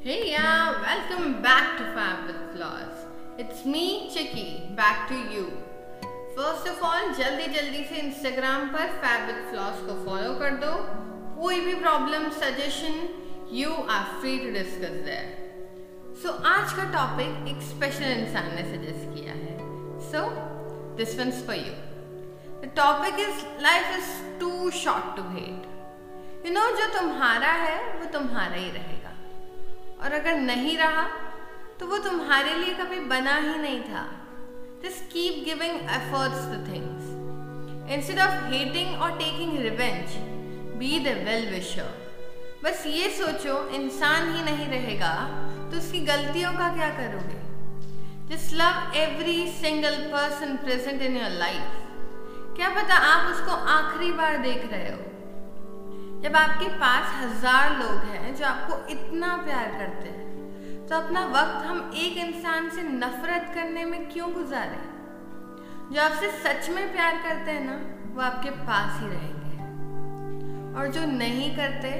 Hey, 0.00 0.30
yeah, 0.30 0.80
welcome 0.80 1.42
back 1.42 1.76
to 1.76 1.84
Fab 1.92 2.28
with 2.28 2.36
Flaws. 2.52 2.98
It's 3.36 3.64
me, 3.64 4.08
Chicky, 4.08 4.70
back 4.76 5.08
to 5.08 5.16
you. 5.16 5.46
First 6.36 6.68
of 6.72 6.84
all, 6.88 7.08
जल्दी 7.18 7.46
जल्दी 7.54 7.82
से 7.88 8.02
Instagram 8.02 8.68
पर 8.74 8.92
Fab 9.00 9.24
with 9.30 9.40
Flaws 9.50 9.80
को 9.86 9.96
follow 10.04 10.38
कर 10.42 10.54
दो। 10.60 10.70
कोई 11.40 11.60
भी 11.64 11.74
problem 11.80 12.28
suggestion 12.38 12.94
you 13.52 13.72
are 13.96 14.04
free 14.20 14.38
to 14.38 14.52
discuss 14.58 14.94
there 15.08 16.14
so 16.22 16.36
आज 16.52 16.72
का 16.76 16.84
टॉपिक 16.92 17.48
एक 17.54 17.62
स्पेशल 17.70 18.12
इंसान 18.12 18.54
ने 18.54 18.64
सजेस्ट 18.70 19.10
किया 19.16 19.34
है। 19.34 19.56
So 20.12 20.24
this 21.02 21.18
one's 21.18 21.44
for 21.46 21.56
you 21.56 21.74
the 22.62 22.72
topic 22.76 23.26
is 23.26 23.44
life 23.66 23.98
is 23.98 24.14
too 24.40 24.70
short 24.84 25.16
to 25.16 25.28
hate 25.34 26.46
you 26.46 26.54
know 26.54 26.70
जो 26.80 26.88
तुम्हारा 26.98 27.52
है 27.66 27.78
वो 27.98 28.12
तुम्हारा 28.18 28.54
ही 28.54 28.70
रहेगा। 28.70 29.16
और 30.08 30.14
अगर 30.14 30.34
नहीं 30.34 30.76
रहा 30.78 31.02
तो 31.80 31.86
वो 31.86 31.96
तुम्हारे 31.98 32.54
लिए 32.54 32.74
कभी 32.74 32.98
बना 33.08 33.34
ही 33.36 33.54
नहीं 33.54 33.80
था। 33.80 34.04
Just 34.84 35.02
keep 35.12 35.42
giving 35.44 35.80
efforts 35.96 36.44
to 36.44 36.60
things 36.68 37.90
instead 37.92 38.20
of 38.20 38.46
hating 38.52 39.02
और 39.02 39.10
taking 39.18 39.58
revenge 39.58 40.14
be 40.78 40.98
the 41.00 41.12
well 41.26 41.48
wisher 41.50 41.90
बस 42.64 42.84
ये 42.86 43.08
सोचो, 43.10 43.56
इंसान 43.70 44.32
ही 44.34 44.44
नहीं 44.44 44.68
रहेगा 44.68 45.12
तो 45.70 45.78
उसकी 45.78 46.00
गलतियों 46.06 46.52
का 46.52 46.72
क्या 46.74 46.88
करोगे? 46.96 47.36
Just 48.30 48.54
love 48.54 48.96
every 48.96 49.46
single 49.52 49.96
person 50.14 50.56
present 50.56 51.02
in 51.02 51.16
your 51.16 51.38
life 51.38 52.56
क्या 52.56 52.68
पता 52.70 52.94
आप 53.06 53.32
उसको 53.32 53.60
आखिरी 53.74 54.10
बार 54.12 54.38
देख 54.38 54.70
रहे 54.72 54.90
हो? 54.90 54.98
जब 56.20 56.36
आपके 56.36 56.68
पास 56.78 57.12
हज़ार 57.16 57.78
लोग 57.78 57.98
हैं 58.06 58.34
जो 58.36 58.44
आपको 58.46 58.76
इतना 58.90 59.36
प्यार 59.44 59.66
करते 59.72 60.08
हैं 60.08 60.86
तो 60.86 60.96
अपना 60.96 61.24
वक्त 61.28 61.66
हम 61.66 61.78
एक 61.96 62.16
इंसान 62.18 62.68
से 62.70 62.82
नफरत 62.84 63.50
करने 63.54 63.84
में 63.84 64.00
क्यों 64.12 64.32
गुजारे? 64.34 64.80
जो 65.92 66.00
आपसे 66.02 66.30
सच 66.40 66.68
में 66.70 66.92
प्यार 66.92 67.14
करते 67.22 67.50
हैं 67.50 67.64
ना, 67.64 67.76
वो 68.14 68.20
आपके 68.22 68.50
पास 68.62 69.00
ही 69.00 69.08
रहेंगे। 69.08 69.56
और 70.78 70.90
जो 70.92 71.04
नहीं 71.12 71.50
करते 71.56 71.90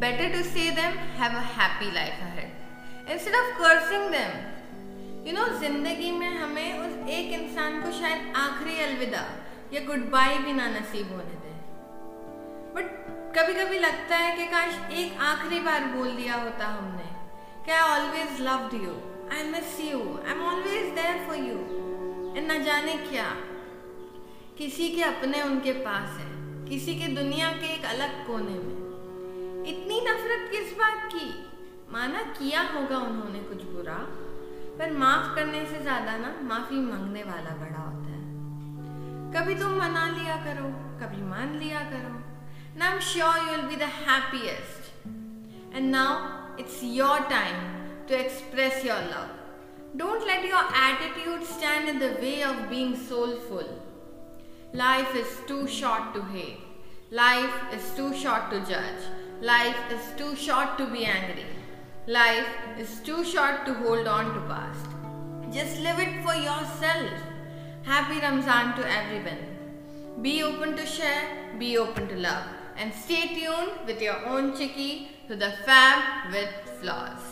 better 0.00 0.32
to 0.32 0.42
see 0.44 0.70
them 0.76 0.96
have 1.18 1.36
a 1.36 1.44
happy 1.52 1.90
life 1.94 2.22
ahead 2.22 3.10
instead 3.12 3.34
of 3.36 3.50
cursing 3.58 4.10
them 4.10 4.32
you 5.28 5.32
know 5.34 5.46
ज़िंदगी 5.60 6.10
में 6.12 6.32
हमें 6.38 6.78
उस 6.78 7.08
एक 7.10 7.32
इंसान 7.40 7.80
को 7.82 7.92
शायद 8.00 8.32
आखिरी 8.38 8.82
अलविदा 8.84 9.24
या 9.74 9.84
गुड 9.86 10.10
बाय 10.10 10.38
भी 10.38 10.52
ना 10.52 10.66
नसीब 10.70 11.12
होने 11.12 11.36
दें। 11.36 11.56
कभी 13.36 13.52
कभी 13.54 13.78
लगता 13.78 14.16
है 14.16 14.36
कि 14.36 14.46
काश 14.46 14.74
एक 14.92 15.20
आखिरी 15.22 15.58
बार 15.60 15.84
बोल 15.92 16.10
दिया 16.16 16.34
होता 16.36 16.66
हमने 16.68 17.04
कि 17.64 17.70
I 17.72 17.82
always 17.90 18.40
loved 18.40 18.74
you 18.74 18.94
I 19.34 19.44
miss 19.50 19.78
you 19.80 20.00
I 20.16 20.32
am 20.32 20.42
always 20.46 20.88
there 20.94 21.22
for 21.26 21.36
you 21.36 21.54
and 22.36 22.50
न 22.50 22.62
जाने 22.64 22.96
क्या, 23.06 23.24
किसी 24.58 24.88
के 24.88 25.02
अपने 25.02 25.42
उनके 25.42 25.72
पास 25.78 26.18
है, 26.18 26.26
किसी 26.68 26.94
के 26.94 27.06
दुनिया 27.14 27.48
के 27.52 27.72
एक 27.74 27.84
अलग 27.84 28.26
कोने 28.26 28.58
में। 28.58 29.64
इतनी 29.66 30.00
नफरत 30.00 30.48
किस 30.50 30.76
बात 30.78 31.08
की? 31.12 31.28
माना 31.92 32.22
किया 32.32 32.62
होगा 32.74 32.98
उन्होंने 33.06 33.40
कुछ 33.44 33.62
बुरा, 33.66 33.96
पर 34.78 34.90
माफ़ 34.96 35.34
करने 35.36 35.64
से 35.66 35.80
ज़्यादा 35.82 36.16
ना 36.16 36.34
माफ़ी 36.44 36.80
मांगने 36.82 37.22
वाला 37.22 37.56
बड़ा 37.56 37.80
होता 37.80 38.10
है। 38.10 38.20
कभी 39.34 39.54
तुम 39.54 39.78
मना 39.78 40.06
लिया 40.18 40.36
करो, 40.44 40.68
कभी 41.00 41.22
मान 41.30 41.58
लिया 41.58 41.80
करो। 41.92 42.14
And 42.74 42.82
I'm 42.82 43.00
sure 43.00 43.34
you'll 43.46 43.68
be 43.68 43.76
the 43.76 43.86
happiest. 43.86 44.92
And 45.72 45.90
now 45.90 46.48
it's 46.58 46.82
your 46.82 47.18
time 47.28 47.88
to 48.06 48.18
express 48.18 48.82
your 48.84 48.96
love. 48.96 49.30
Don't 49.96 50.26
let 50.26 50.44
your 50.44 50.64
attitude 50.74 51.46
stand 51.46 51.88
in 51.88 51.98
the 51.98 52.14
way 52.20 52.42
of 52.42 52.70
being 52.70 52.96
soulful. 52.96 53.66
Life 54.72 55.14
is 55.14 55.28
too 55.46 55.66
short 55.66 56.14
to 56.14 56.22
hate. 56.22 56.60
Life 57.10 57.54
is 57.74 57.90
too 57.94 58.14
short 58.14 58.50
to 58.50 58.60
judge. 58.60 59.02
Life 59.42 59.76
is 59.92 60.00
too 60.16 60.34
short 60.34 60.78
to 60.78 60.86
be 60.86 61.04
angry. 61.04 61.44
Life 62.06 62.46
is 62.78 63.00
too 63.00 63.22
short 63.22 63.66
to 63.66 63.74
hold 63.74 64.06
on 64.06 64.32
to 64.34 64.40
past. 64.52 64.86
Just 65.52 65.78
live 65.80 65.98
it 65.98 66.22
for 66.24 66.34
yourself. 66.34 67.10
Happy 67.82 68.18
Ramzan 68.18 68.74
to 68.76 68.90
everyone. 68.90 70.22
Be 70.22 70.42
open 70.42 70.74
to 70.76 70.86
share, 70.86 71.54
be 71.58 71.76
open 71.76 72.08
to 72.08 72.16
love 72.16 72.61
and 72.76 72.92
stay 72.94 73.28
tuned 73.28 73.72
with 73.86 74.00
your 74.00 74.24
own 74.26 74.56
Chicky 74.56 75.08
to 75.28 75.36
the 75.36 75.52
Fab 75.64 76.32
with 76.32 76.50
Flaws. 76.80 77.31